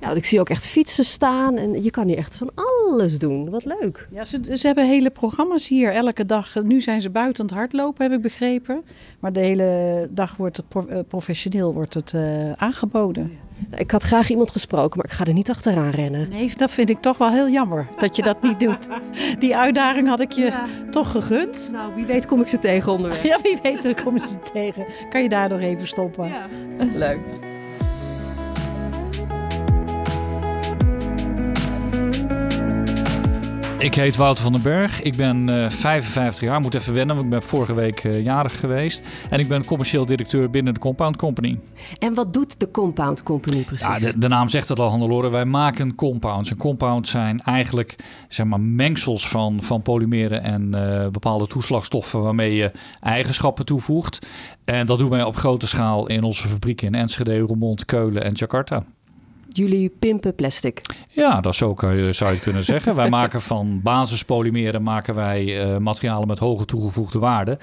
[0.00, 3.50] Ja, ik zie ook echt fietsen staan en je kan hier echt van alles doen.
[3.50, 4.08] Wat leuk.
[4.10, 6.54] Ja, ze, ze hebben hele programma's hier elke dag.
[6.62, 8.82] Nu zijn ze buiten het hardlopen, heb ik begrepen.
[9.20, 13.38] Maar de hele dag wordt het pro, uh, professioneel wordt het, uh, aangeboden.
[13.76, 16.28] Ik had graag iemand gesproken, maar ik ga er niet achteraan rennen.
[16.28, 18.88] Nee, dat vind ik toch wel heel jammer dat je dat niet doet.
[19.38, 20.64] Die uitdaging had ik je ja.
[20.90, 21.68] toch gegund.
[21.72, 23.22] Nou, wie weet kom ik ze tegen onderweg.
[23.22, 24.84] Ja, wie weet kom ik ze tegen.
[25.08, 26.28] Kan je daardoor even stoppen.
[26.28, 26.46] Ja.
[26.94, 27.49] Leuk.
[33.80, 35.02] Ik heet Wouter van den Berg.
[35.02, 36.60] Ik ben uh, 55 jaar.
[36.60, 39.02] Moet even wennen, want ik ben vorige week uh, jarig geweest.
[39.30, 41.58] En ik ben commercieel directeur binnen de Compound Company.
[41.98, 43.86] En wat doet de Compound Company precies?
[43.86, 45.30] Ja, de, de naam zegt het al, Handeloren.
[45.30, 46.50] Wij maken compounds.
[46.50, 47.96] En compounds zijn eigenlijk
[48.28, 54.26] zeg maar, mengsels van, van polymeren en uh, bepaalde toeslagstoffen waarmee je eigenschappen toevoegt.
[54.64, 58.32] En dat doen wij op grote schaal in onze fabrieken in Enschede, Roermond, Keulen en
[58.32, 58.84] Jakarta.
[59.56, 60.80] Jullie pimpen plastic.
[61.10, 62.94] Ja, dat zo kan je, zou je het kunnen zeggen.
[62.94, 67.58] wij maken van basispolymeren maken wij, uh, materialen met hoge toegevoegde waarde.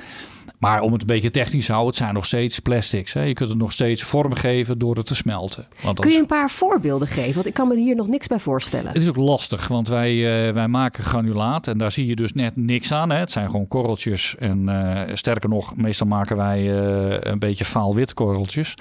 [0.58, 3.14] Maar om het een beetje technisch te houden, het zijn nog steeds plastics.
[3.14, 3.22] Hè.
[3.22, 5.68] Je kunt het nog steeds vormgeven door het te smelten.
[5.82, 7.34] Want Kun je een paar voorbeelden geven?
[7.34, 8.92] Want ik kan me hier nog niks bij voorstellen.
[8.92, 10.14] Het is ook lastig, want wij,
[10.48, 13.10] uh, wij maken granulaat en daar zie je dus net niks aan.
[13.10, 13.18] Hè.
[13.18, 18.14] Het zijn gewoon korreltjes en uh, sterker nog, meestal maken wij uh, een beetje faal-wit
[18.14, 18.76] korreltjes.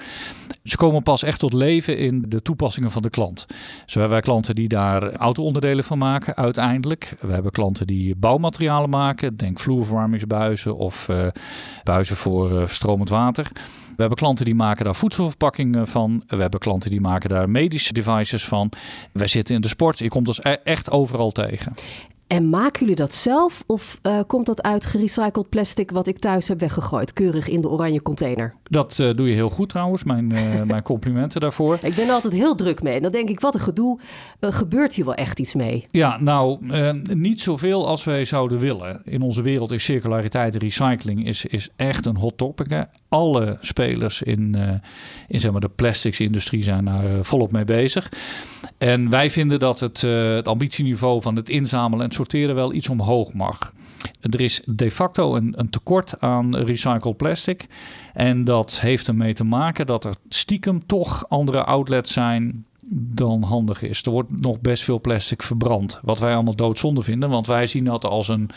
[0.63, 3.45] Ze komen pas echt tot leven in de toepassingen van de klant.
[3.85, 7.15] Zo hebben wij klanten die daar auto-onderdelen van maken uiteindelijk.
[7.21, 9.35] We hebben klanten die bouwmaterialen maken.
[9.35, 11.09] Denk vloerverwarmingsbuizen of
[11.83, 13.49] buizen voor uh, stromend water.
[13.97, 16.23] We hebben klanten die maken daar voedselverpakkingen van.
[16.27, 18.71] We hebben klanten die maken daar medische devices van.
[19.11, 19.99] Wij zitten in de sport.
[19.99, 21.73] Je komt ons e-, echt overal tegen.
[22.27, 26.47] En maken jullie dat zelf of uh, komt dat uit gerecycled plastic wat ik thuis
[26.47, 28.55] heb weggegooid, keurig in de oranje container?
[28.63, 31.77] Dat uh, doe je heel goed trouwens, mijn, uh, mijn complimenten daarvoor.
[31.81, 32.95] Ik ben er altijd heel druk mee.
[32.95, 33.99] En dan denk ik, wat een gedoe,
[34.39, 35.87] gebeurt hier wel echt iets mee?
[35.91, 36.57] Ja, nou,
[37.13, 39.01] niet zoveel als wij zouden willen.
[39.05, 42.69] In onze wereld is circulariteit en recycling is, is echt een hot topic.
[42.69, 42.81] Hè?
[43.09, 44.55] Alle spelers in,
[45.27, 48.11] in zeg maar, de plastics-industrie zijn daar volop mee bezig.
[48.77, 53.33] En wij vinden dat het, het ambitieniveau van het inzamelen en sorteren wel iets omhoog
[53.33, 53.73] mag.
[54.21, 57.67] Er is de facto een, een, tekort aan recycled plastic.
[58.13, 63.81] En dat heeft ermee te maken dat er stiekem toch andere outlets zijn dan handig
[63.81, 64.03] is.
[64.03, 65.99] Er wordt nog best veel plastic verbrand.
[66.01, 67.29] Wat wij allemaal doodzonde vinden.
[67.29, 68.49] Want wij zien dat als een,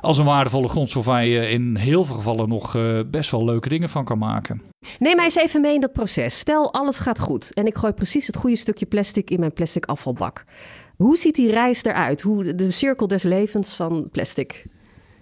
[0.00, 3.68] als een waardevolle grondstof waar je in heel veel gevallen nog uh, best wel leuke
[3.68, 4.62] dingen van kan maken.
[4.98, 6.38] Neem mij eens even mee in dat proces.
[6.38, 9.84] Stel, alles gaat goed en ik gooi precies het goede stukje plastic in mijn plastic
[9.84, 10.44] afvalbak.
[10.96, 12.20] Hoe ziet die reis eruit?
[12.20, 14.64] Hoe de cirkel des levens van plastic?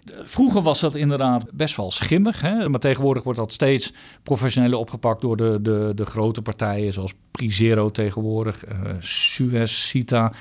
[0.05, 2.40] Vroeger was dat inderdaad best wel schimmig.
[2.40, 2.69] Hè?
[2.69, 7.90] Maar tegenwoordig wordt dat steeds professioneler opgepakt door de, de, de grote partijen, zoals Prizero
[7.90, 10.33] tegenwoordig, uh, Suez, Cita.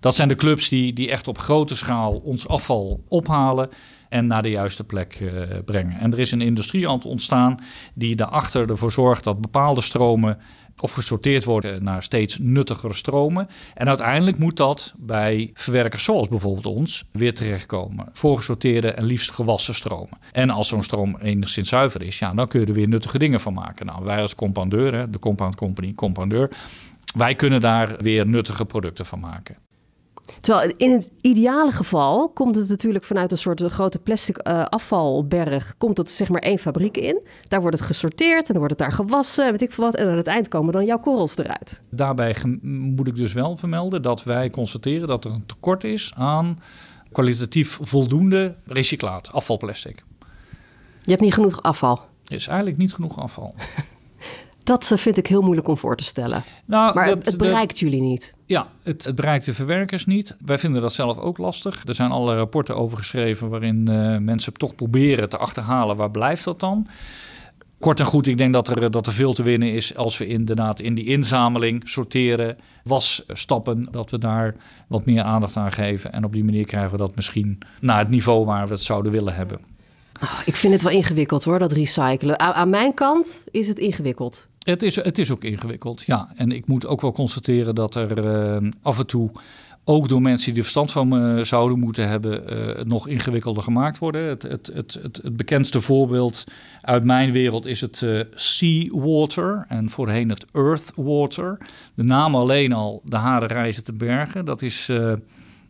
[0.00, 3.68] Dat zijn de clubs die, die echt op grote schaal ons afval ophalen
[4.08, 5.98] en naar de juiste plek uh, brengen.
[5.98, 7.58] En er is een industrie ontstaan
[7.94, 10.38] die daarachter ervoor zorgt dat bepaalde stromen
[10.82, 13.48] of gesorteerd worden naar steeds nuttigere stromen.
[13.74, 18.08] En uiteindelijk moet dat bij verwerkers zoals bijvoorbeeld ons weer terechtkomen.
[18.12, 20.18] Voorgesorteerde en liefst gewassen stromen.
[20.32, 23.40] En als zo'n stroom enigszins zuiver is, ja, dan kun je er weer nuttige dingen
[23.40, 23.86] van maken.
[23.86, 26.50] Nou, wij als compoundeur, de Compound Company, compoundeur,
[27.16, 29.56] wij kunnen daar weer nuttige producten van maken.
[30.40, 35.74] Terwijl in het ideale geval komt het natuurlijk vanuit een soort grote plastic uh, afvalberg.
[35.78, 37.20] Komt het zeg maar één fabriek in.
[37.48, 39.94] Daar wordt het gesorteerd en dan wordt het daar gewassen, weet ik veel wat.
[39.94, 41.80] En aan het eind komen dan jouw korrels eruit.
[41.90, 46.58] Daarbij moet ik dus wel vermelden dat wij constateren dat er een tekort is aan
[47.12, 50.04] kwalitatief voldoende recyclaat, afvalplastic.
[51.02, 52.00] Je hebt niet genoeg afval.
[52.24, 53.54] Er is eigenlijk niet genoeg afval.
[54.70, 56.42] Dat eh, vind ik heel moeilijk om voor te stellen.
[56.64, 58.34] Nou, maar het bereikt jullie niet.
[58.46, 60.36] Ja, het, het, bereikt de verwerkers niet.
[60.44, 61.82] Wij vinden dat zelf ook lastig.
[61.86, 66.44] Er zijn allerlei rapporten over geschreven waarin uh, mensen toch proberen te achterhalen waar blijft
[66.44, 66.86] dat dan.
[67.78, 70.26] Kort en goed, ik denk dat er, dat er veel te winnen is als we
[70.26, 74.54] inderdaad in die inzameling, sorteren, wasstappen, dat we daar
[74.88, 76.12] wat meer aandacht aan geven.
[76.12, 79.12] En op die manier krijgen we dat misschien naar het niveau waar we het zouden
[79.12, 79.60] willen hebben.
[80.22, 82.38] Oh, ik vind het wel ingewikkeld hoor, dat recyclen.
[82.38, 84.48] aan mijn kant is het ingewikkeld.
[84.60, 86.32] Het is, het is ook ingewikkeld, ja.
[86.36, 88.24] En ik moet ook wel constateren dat er
[88.62, 89.30] uh, af en toe
[89.84, 93.98] ook door mensen die er verstand van uh, zouden moeten hebben, uh, nog ingewikkelder gemaakt
[93.98, 94.28] worden.
[94.28, 96.44] Het, het, het, het, bekendste voorbeeld
[96.80, 101.58] uit mijn wereld is het uh, seawater en voorheen het earthwater.
[101.94, 104.90] De naam alleen al, de haren reizen te bergen, dat is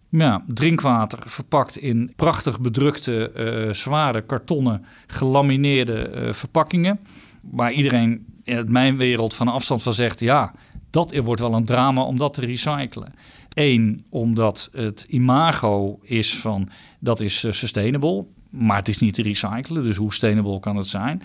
[0.09, 3.31] ja, drinkwater verpakt in prachtig bedrukte,
[3.73, 7.01] zware kartonnen, gelamineerde verpakkingen.
[7.41, 10.53] Waar iedereen in mijn wereld van afstand van zegt: ja,
[10.91, 13.15] dat wordt wel een drama om dat te recyclen.
[13.55, 19.23] Eén, omdat het imago is van dat is eh, sustainable, maar het is niet te
[19.23, 19.85] recyclen.
[19.85, 21.23] Dus hoe sustainable kan het zijn?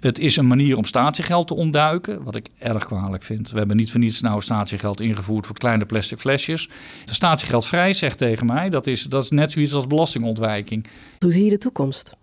[0.00, 3.50] Het is een manier om statiegeld te ontduiken, wat ik erg kwalijk vind.
[3.50, 6.68] We hebben niet voor niets nou statiegeld ingevoerd voor kleine plastic flesjes.
[7.04, 10.86] De statiegeld vrij zegt tegen mij, dat is, dat is net zoiets als belastingontwijking.
[11.18, 12.16] Hoe zie je de toekomst?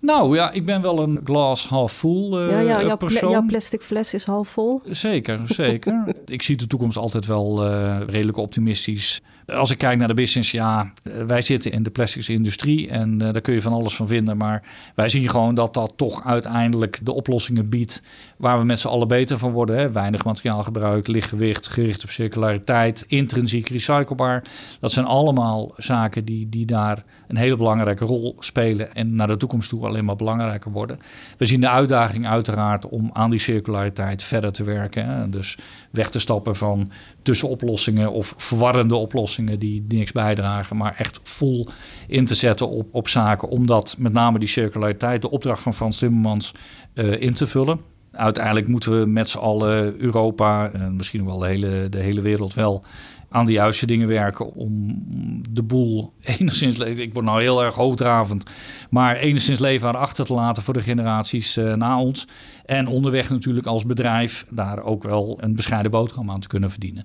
[0.00, 3.30] Nou ja, ik ben wel een glas half uh, ja, ja, jouw, persoon.
[3.30, 4.80] jouw plastic fles is half vol?
[4.84, 6.14] Zeker, zeker.
[6.24, 9.20] ik zie de toekomst altijd wel uh, redelijk optimistisch.
[9.54, 10.92] Als ik kijk naar de business, ja,
[11.26, 14.36] wij zitten in de plastics industrie en uh, daar kun je van alles van vinden.
[14.36, 14.62] Maar
[14.94, 18.02] wij zien gewoon dat dat toch uiteindelijk de oplossingen biedt
[18.36, 19.78] waar we met z'n allen beter van worden.
[19.78, 19.92] Hè?
[19.92, 24.44] Weinig materiaalgebruik, lichtgewicht, gericht op circulariteit, intrinsiek recyclebaar.
[24.80, 29.36] Dat zijn allemaal zaken die, die daar een hele belangrijke rol spelen en naar de
[29.36, 30.98] toekomst toe alleen maar belangrijker worden.
[31.38, 35.06] We zien de uitdaging uiteraard om aan die circulariteit verder te werken.
[35.06, 35.28] Hè?
[35.28, 35.58] Dus
[35.90, 36.90] weg te stappen van
[37.22, 41.68] tussenoplossingen of verwarrende oplossingen die niks bijdragen, maar echt vol
[42.06, 45.98] in te zetten op, op zaken, omdat met name die circulariteit, de opdracht van Frans
[45.98, 46.54] Timmermans,
[46.94, 47.80] uh, in te vullen.
[48.12, 52.54] Uiteindelijk moeten we met z'n allen Europa en misschien wel de hele, de hele wereld
[52.54, 52.84] wel
[53.36, 55.02] aan de juiste dingen werken om
[55.50, 58.50] de boel enigszins, ik word nou heel erg hoogdravend,
[58.90, 62.26] maar enigszins leven aan achter te laten voor de generaties uh, na ons.
[62.66, 67.04] En onderweg natuurlijk als bedrijf daar ook wel een bescheiden boterham aan te kunnen verdienen.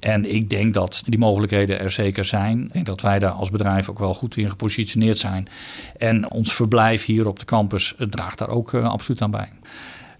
[0.00, 2.68] En ik denk dat die mogelijkheden er zeker zijn.
[2.72, 5.48] Denk dat wij daar als bedrijf ook wel goed in gepositioneerd zijn.
[5.96, 9.48] En ons verblijf hier op de campus draagt daar ook uh, absoluut aan bij.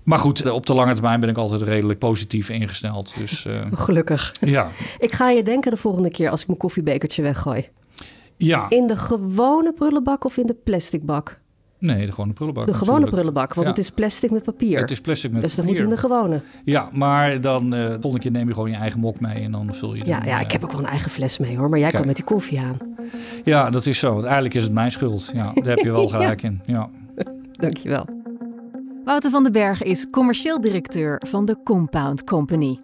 [0.06, 3.14] Maar goed, op de lange termijn ben ik altijd redelijk positief ingesteld.
[3.18, 4.34] Dus, uh, Gelukkig.
[4.40, 4.68] Ja.
[4.98, 7.68] Ik ga je denken de volgende keer als ik mijn koffiebekertje weggooi.
[8.36, 8.66] Ja.
[8.68, 11.38] In de gewone prullenbak of in de plastic bak?
[11.78, 12.66] Nee, de gewone prullenbak.
[12.66, 13.12] De gewone natuurlijk.
[13.16, 13.72] prullenbak, want Ja.
[13.72, 14.80] het is plastic met papier.
[14.80, 15.82] Het is plastic met dus dan papier.
[15.82, 16.40] moet in de gewone.
[16.64, 19.52] Ja, maar dan eh de volgende keer neem je gewoon je eigen mok mee en
[19.52, 21.56] dan vul je Ja, dan, ja, eh, ik heb ook wel een eigen fles mee
[21.56, 22.78] hoor, maar jij komt met die koffie aan.
[23.44, 24.10] Ja, dat is zo.
[24.12, 25.30] Want eigenlijk is het mijn schuld.
[25.34, 26.60] Ja, daar heb je wel gelijk in.
[26.66, 26.88] Ja.
[27.52, 28.15] Dankjewel.
[29.06, 32.78] Wouter van den Berg is commercieel directeur van de Compound Company.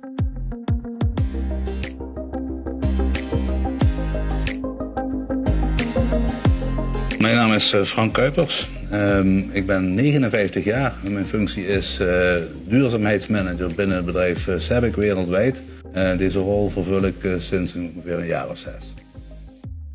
[7.18, 8.68] Mijn naam is eh, Frank Kuipers.
[8.90, 12.34] Ehm, ik ben 59 jaar en mijn functie is eh,
[12.66, 15.62] duurzaamheidsmanager binnen het bedrijf uh, Sabic wereldwijd.
[15.92, 18.94] Eh, deze rol vervul ik eh, sinds ongeveer een jaar of zes.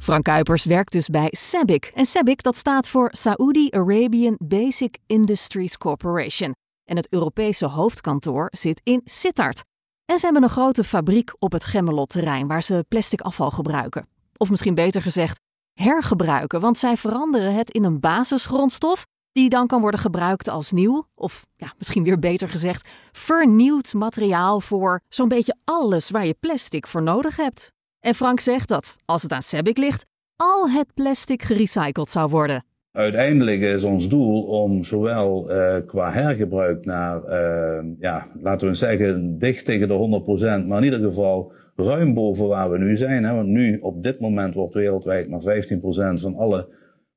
[0.07, 1.91] Frank Kuipers werkt dus bij SABIC.
[1.93, 6.55] En SABIC dat staat voor Saudi Arabian Basic Industries Corporation.
[6.83, 9.61] En het Europese hoofdkantoor zit in Sittard.
[10.05, 14.07] En ze hebben een grote fabriek op het Gemmelot-terrein waar ze plastic afval gebruiken.
[14.37, 15.39] Of misschien beter gezegd,
[15.73, 21.07] hergebruiken, want zij veranderen het in een basisgrondstof die dan kan worden gebruikt als nieuw,
[21.15, 26.87] of ja, misschien weer beter gezegd, vernieuwd materiaal voor zo'n beetje alles waar je plastic
[26.87, 27.75] voor nodig hebt.
[27.99, 30.05] En Frank zegt dat, als het aan Sabic ligt,
[30.35, 32.65] al het plastic gerecycled zou worden.
[32.91, 39.39] Uiteindelijk is ons doel om zowel eh, qua hergebruik naar, eh, ja, laten we zeggen,
[39.39, 43.23] dicht tegen de 100%, maar in ieder geval ruim boven waar we nu zijn.
[43.23, 43.33] Hè?
[43.33, 46.67] Want nu, op dit moment, wordt wereldwijd maar 15% van alle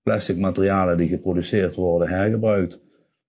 [0.03, 2.81] plastic materialen die geproduceerd worden hergebruikt.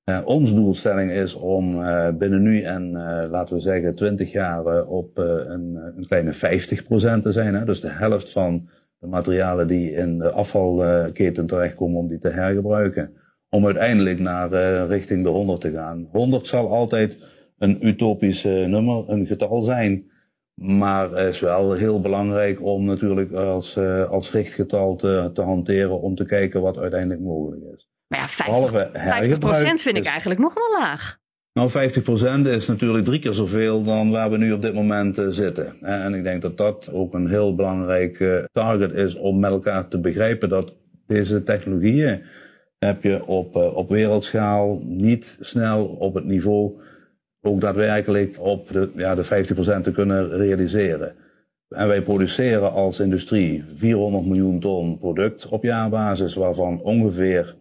[0.03, 4.85] Eh, ons doelstelling is om eh, binnen nu en eh, laten we zeggen 20 jaar
[4.85, 7.55] op een, een kleine 50% te zijn.
[7.55, 7.65] Hè?
[7.65, 13.13] Dus de helft van de materialen die in de afvalketen terechtkomen om die te hergebruiken.
[13.49, 14.49] Om uiteindelijk naar
[14.87, 16.07] richting de 100 te gaan.
[16.11, 17.17] 100 zal altijd
[17.57, 20.09] een utopisch nummer, een getal zijn.
[20.53, 23.77] Maar het is wel heel belangrijk om natuurlijk als,
[24.09, 27.90] als richtgetal te, te hanteren om te kijken wat uiteindelijk mogelijk is.
[28.11, 31.17] Maar ja, 50, Behalve 50% hergebruik vind ik is- eigenlijk nog wel laag.
[31.53, 35.25] Nou, 50% is natuurlijk drie keer zoveel dan waar we nu op dit moment eh,
[35.29, 35.75] zitten.
[35.81, 39.87] En ik denk dat dat ook een heel belangrijk eh, target is om met elkaar
[39.87, 40.73] te begrijpen dat
[41.05, 42.21] deze technologieën
[42.79, 46.71] heb je op, eh, op wereldschaal niet snel op het niveau
[47.41, 51.15] ook daadwerkelijk op de, ja, de 50% te kunnen realiseren.
[51.69, 57.55] En wij produceren als industrie 400 miljoen ton product op jaarbasis, waarvan ongeveer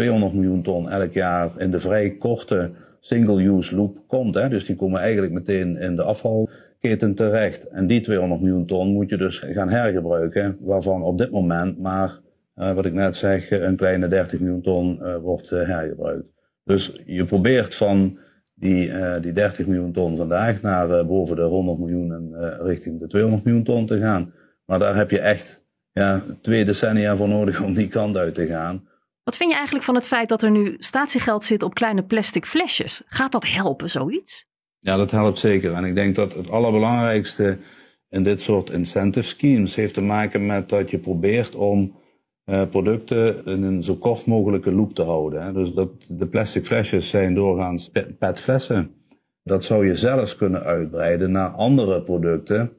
[0.00, 4.34] 200 miljoen ton elk jaar in de vrij korte single-use loop komt.
[4.34, 4.48] Hè?
[4.48, 7.68] Dus die komen eigenlijk meteen in de afvalketen terecht.
[7.68, 12.18] En die 200 miljoen ton moet je dus gaan hergebruiken, waarvan op dit moment maar,
[12.54, 16.28] eh, wat ik net zeg, een kleine 30 miljoen ton eh, wordt eh, hergebruikt.
[16.64, 18.18] Dus je probeert van
[18.54, 23.44] die, die 30 miljoen ton vandaag naar boven de 100 miljoen en richting de 200
[23.44, 24.32] miljoen ton te gaan.
[24.64, 28.46] Maar daar heb je echt ja, twee decennia voor nodig om die kant uit te
[28.46, 28.88] gaan.
[29.30, 32.46] Wat vind je eigenlijk van het feit dat er nu statiegeld zit op kleine plastic
[32.46, 33.02] flesjes?
[33.06, 34.46] Gaat dat helpen, zoiets?
[34.78, 35.72] Ja, dat helpt zeker.
[35.72, 37.58] En ik denk dat het allerbelangrijkste
[38.08, 41.94] in dit soort incentive schemes heeft te maken met dat je probeert om
[42.44, 45.42] eh, producten in een zo kort mogelijke loop te houden.
[45.42, 45.52] Hè.
[45.52, 48.94] Dus dat de plastic flesjes zijn doorgaans pe- petflessen.
[49.42, 52.72] Dat zou je zelfs kunnen uitbreiden naar andere producten.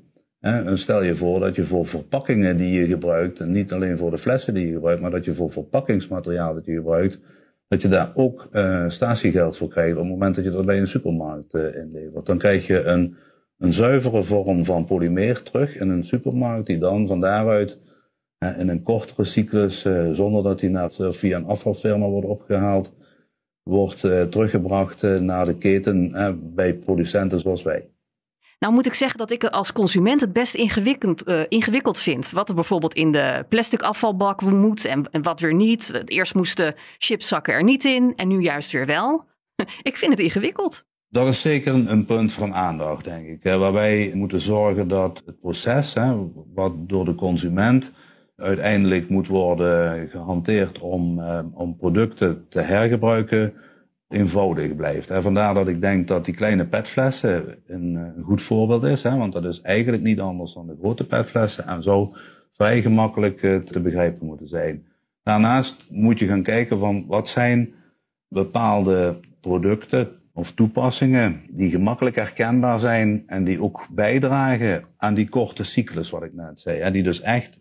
[0.73, 4.17] Stel je voor dat je voor verpakkingen die je gebruikt, en niet alleen voor de
[4.17, 7.19] flessen die je gebruikt, maar dat je voor verpakkingsmateriaal dat je gebruikt,
[7.67, 10.80] dat je daar ook eh statiegeld voor krijgt op het moment dat je dat bij
[10.80, 12.25] een supermarkt eh, inlevert.
[12.25, 13.15] Dan krijg je een,
[13.58, 17.80] een zuivere vorm van polymeer terug in een supermarkt, die dan van daaruit
[18.58, 19.82] in een kortere cyclus,
[20.13, 22.95] zonder dat die naar, via een afvalfirma wordt opgehaald,
[23.63, 23.99] wordt
[24.32, 26.12] teruggebracht naar de keten
[26.56, 27.90] bij producenten zoals wij.
[28.62, 32.32] Nou moet ik zeggen dat ik als consument het best ingewikkeld, uh, ingewikkeld vind.
[32.32, 36.02] Wat er bijvoorbeeld in de plastic afvalbak moet en, wat weer niet.
[36.06, 39.26] Eerst moesten chipszakken er niet in en nu juist weer wel.
[39.89, 40.84] ik vind het ingewikkeld.
[41.10, 43.43] Dat is zeker een, punt van aandacht, denk ik.
[43.43, 46.15] Waar wij moeten zorgen dat het proces, hè,
[46.54, 47.91] wat door de consument
[48.36, 53.54] uiteindelijk moet worden gehanteerd om, uh, om producten te hergebruiken,
[54.12, 55.10] eenvoudig blijft.
[55.10, 55.21] Hè.
[55.21, 59.04] Vandaar dat ik denk dat die kleine petflessen een, eh, een goed voorbeeld is.
[59.04, 62.13] Hè, want dat is eigenlijk niet anders dan de grote petflessen en zo
[62.52, 64.86] vrij gemakkelijk uh, te begrijpen moeten zijn.
[65.24, 67.74] Daarnaast moet je gaan kijken van wat zijn
[68.28, 75.63] bepaalde producten of toepassingen die gemakkelijk herkenbaar zijn en die ook bijdragen aan die korte
[75.63, 76.80] cyclus wat ik net zei.
[76.80, 77.60] En die dus echt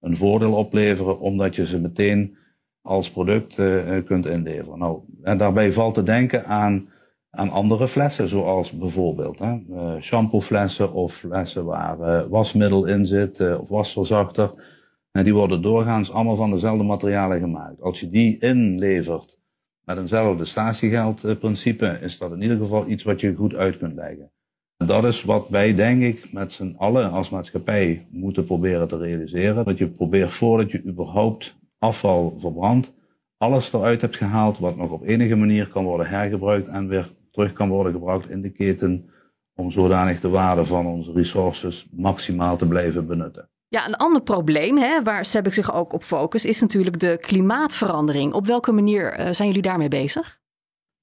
[0.00, 2.36] een voordeel opleveren omdat je ze meteen
[2.82, 4.78] als product uh, kunt inleveren.
[4.78, 6.88] Nou, en daarbij valt te denken aan,
[7.30, 13.68] aan andere flessen, zoals bijvoorbeeld hè, uh, shampooflessen of flessen waar wasmiddel in zit of
[13.68, 14.78] wasverzachter.
[15.12, 17.80] En die worden doorgaans allemaal van dezelfde materialen gemaakt.
[17.80, 19.38] Als je die inlevert
[19.84, 24.30] met eenzelfde statiegeldprincipe, is dat in ieder geval iets wat je goed uit kunt leggen.
[24.76, 28.98] En dat is wat wij, denk ik, met z'n allen als maatschappij moeten proberen te
[28.98, 29.64] realiseren.
[29.64, 32.92] Dat je probeert voordat je überhaupt afval verbrandt,
[33.38, 37.52] alles eruit hebt gehaald wat nog op enige manier kan worden hergebruikt en weer terug
[37.52, 39.10] kan worden gebruikt in de keten
[39.54, 43.48] om zodanig de waarde van onze resources maximaal te blijven benutten.
[43.68, 48.32] Ja, een ander probleem hè, waar SEBIC zich ook op focust is natuurlijk de klimaatverandering.
[48.32, 50.40] Op welke manier uh, zijn jullie daarmee bezig?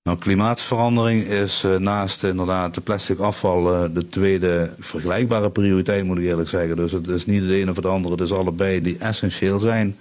[0.04, 6.18] Nou, klimaatverandering is uh, naast inderdaad de plastic afval uh, de tweede vergelijkbare prioriteit, moet
[6.18, 6.76] ik eerlijk zeggen.
[6.76, 9.98] Dus het is niet het ene of het andere, het is allebei die essentieel zijn.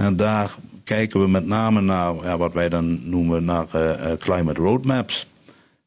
[0.00, 4.60] En daar kijken we met name naar ja, wat wij dan noemen naar uh, climate
[4.60, 5.26] roadmaps.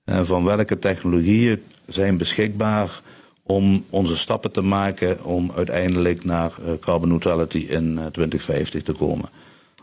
[0.06, 3.02] Uh, van welke technologieën zijn beschikbaar
[3.44, 9.30] om onze stappen te maken om uiteindelijk naar carbon neutrality in 2050 te komen.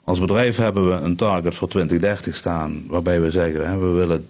[0.04, 4.26] Als bedrijf hebben we een target voor 2030 staan, waarbij we zeggen hè, we willen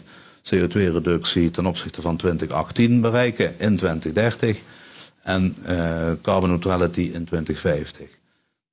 [0.00, 0.04] 20%
[0.54, 4.60] CO2-reductie ten opzichte van 2018 bereiken in 2030
[5.22, 5.56] en
[6.22, 8.20] carbon neutrality in 2050.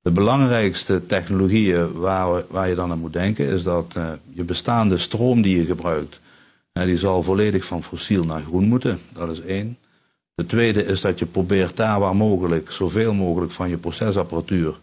[0.02, 4.98] De belangrijkste technologieën waar, waar je dan aan moet denken is dat uh, je bestaande
[4.98, 6.20] stroom die je gebruikt,
[6.72, 8.98] die zal volledig van fossiel naar groen moeten.
[9.12, 9.78] Dat is één.
[10.34, 14.74] De tweede is dat je probeert daar waar mogelijk zoveel mogelijk van je procesapparatuur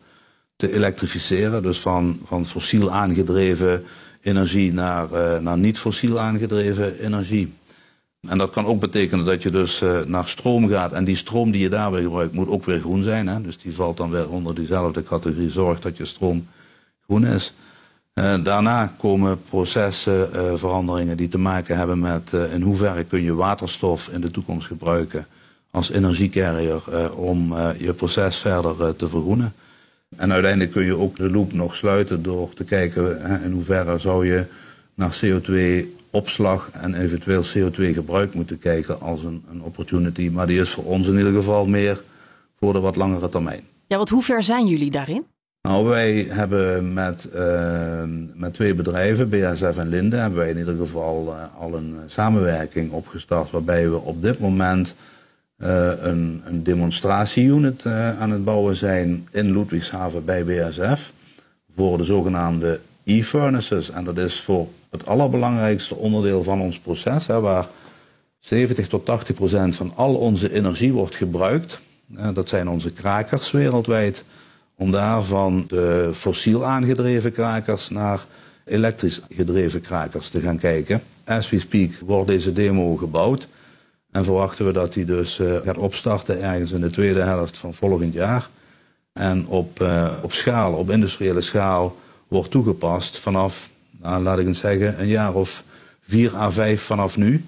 [0.56, 1.64] te elektrificeren.
[1.64, 3.84] Dus van, van fossiel aangedreven
[4.22, 7.54] energie naar, uh, naar niet fossiel aangedreven energie.
[8.28, 10.94] En dat kan ook betekenen dat je dus uh, naar stroom gaat.
[10.94, 13.28] En die stroom die je daarbij gebruikt moet ook weer groen zijn.
[13.28, 13.42] Hè?
[13.42, 15.50] Dus die valt dan weer onder diezelfde categorie.
[15.50, 16.48] Zorg dat je stroom
[17.06, 17.54] groen is.
[18.14, 24.08] Uh, daarna komen procesveranderingen uh, die te maken hebben met in hoeverre kun je waterstof
[24.08, 25.28] in de toekomst gebruiken
[25.72, 29.54] als energiecarrier om je proces verder te vergroenen.
[30.16, 34.28] En uiteindelijk kun je ook de loop nog sluiten door te kijken in hoeverre zou
[34.28, 34.46] je
[34.94, 40.30] naar CO2 opslag en eventueel CO2-gebruik moeten kijken als een, een opportunity.
[40.30, 42.04] Maar die is voor ons in ieder geval meer
[42.60, 43.62] voor de wat langere termijn.
[43.88, 45.26] Ja, want hoe ver zijn jullie daarin?
[45.62, 48.04] Nou, wij hebben met, uh,
[48.34, 52.92] met twee bedrijven, BASF en Linde, hebben wij in ieder geval uh, al een samenwerking
[52.92, 54.96] opgestart waarbij we op dit moment
[55.58, 57.86] uh, een, een demonstratieunit
[58.20, 61.14] aan het bouwen zijn in Ludwigshaven bij BASF
[61.76, 63.92] voor de zogenaamde e-furnaces.
[63.92, 67.68] En dat is voor het allerbelangrijkste onderdeel van ons proces, hè, waar
[68.40, 71.80] 70 tot 80 procent van al onze energie wordt gebruikt.
[72.34, 74.24] dat zijn onze krakers wereldwijd.
[74.76, 78.26] Om daar van de fossiel aangedreven krakers naar
[78.66, 81.02] elektrisch gedreven krakers te gaan kijken.
[81.26, 83.48] As we speak wordt deze demo gebouwd.
[84.12, 87.74] En verwachten we dat die dus uh, gaat opstarten ergens in de tweede helft van
[87.74, 88.50] volgend jaar.
[89.14, 91.96] En op, uh, op schaal, op industriële schaal,
[92.28, 93.70] wordt toegepast vanaf
[94.16, 95.64] laat ik het zeggen, een jaar of
[96.02, 97.46] vier à vijf vanaf nu.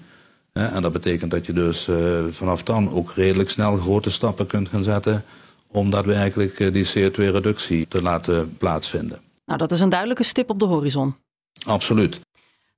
[0.52, 4.70] En dat betekent dat je dus uh, vanaf dan ook redelijk snel grote stappen kunt
[4.70, 5.24] gaan zetten
[5.68, 9.20] om daadwerkelijk uh, die CO2-reductie te laten plaatsvinden.
[9.46, 11.16] Nou, dat is een duidelijke stip op de horizon.
[11.66, 12.20] Absoluut.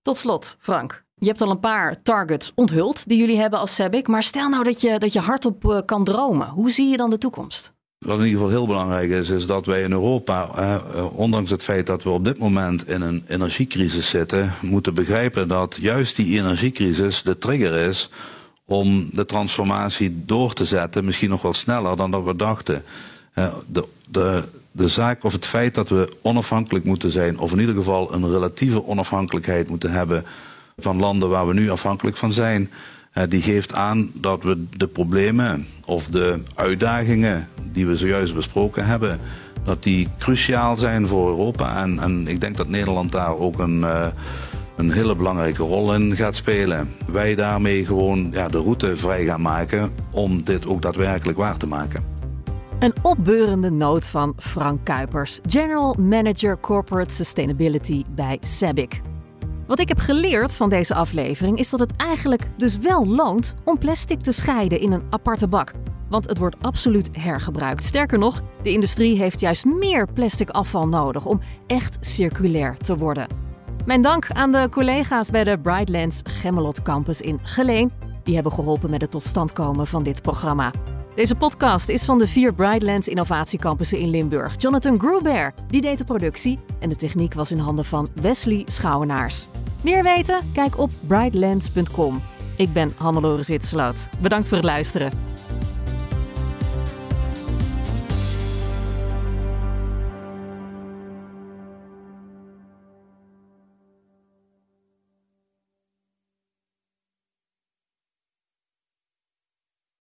[0.01, 1.03] Tot slot, Frank.
[1.15, 4.07] Je hebt al een paar targets onthuld die jullie hebben als SEBIC.
[4.07, 6.47] Maar stel nou dat je, dat je hardop uh, kan dromen.
[6.47, 7.73] Hoe zie je dan de toekomst?
[8.05, 11.63] Wat in ieder geval heel belangrijk is, is dat wij in Europa, eh, ondanks het
[11.63, 16.39] feit dat we op dit moment in een energiecrisis zitten, moeten begrijpen dat juist die
[16.39, 18.09] energiecrisis de trigger is
[18.65, 22.83] om de transformatie door te zetten, misschien nog wel sneller dan dat we dachten.
[23.67, 27.75] De, de, de zaak of het feit dat we onafhankelijk moeten zijn, of in ieder
[27.75, 30.25] geval een relatieve onafhankelijkheid moeten hebben
[30.77, 32.69] van landen waar we nu afhankelijk van zijn,
[33.29, 39.19] die geeft aan dat we de problemen of de uitdagingen die we zojuist besproken hebben,
[39.63, 41.81] dat die cruciaal zijn voor Europa.
[41.81, 44.07] En, en ik denk dat Nederland daar ook een, uh,
[44.75, 46.89] een hele belangrijke rol in gaat spelen.
[47.11, 51.67] Wij daarmee gewoon ja, de route vrij gaan maken om dit ook daadwerkelijk waar te
[51.67, 52.03] maken.
[52.79, 59.10] Een opbeurende noot van Frank Kuipers, General Manager Corporate Sustainability bij SABIC.
[59.71, 63.77] Wat ik heb geleerd van deze aflevering is dat het eigenlijk dus wel loont om
[63.77, 65.71] plastic te scheiden in een aparte bak.
[66.09, 67.83] Want het wordt absoluut hergebruikt.
[67.83, 73.27] Sterker nog, de industrie heeft juist meer plastic afval nodig om echt circulair te worden.
[73.85, 77.91] Mijn dank aan de collega's bij de Brightlands Gemmelot Campus in Geleen.
[78.23, 80.71] Die hebben geholpen met het tot stand komen van dit programma.
[81.15, 84.61] Deze podcast is van de vier Brightlands innovatiecampussen in Limburg.
[84.61, 89.47] Jonathan Gruber die deed de productie en de techniek was in handen van Wesley Schouwenaars.
[89.83, 90.39] Meer weten?
[90.53, 92.21] Kijk op brightlands.com.
[92.57, 94.09] Ik ben Hannelore Zitsloot.
[94.21, 95.11] Bedankt voor het luisteren.